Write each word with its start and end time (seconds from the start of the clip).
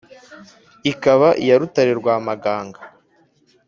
Ikaba 0.91 1.27
iya 1.43 1.55
Rutare 1.59 1.91
rwa 1.99 2.15
Muganga. 2.25 2.79